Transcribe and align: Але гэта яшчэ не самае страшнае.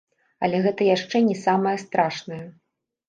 Але 0.45 0.61
гэта 0.67 0.87
яшчэ 0.95 1.21
не 1.27 1.35
самае 1.45 1.77
страшнае. 1.85 2.43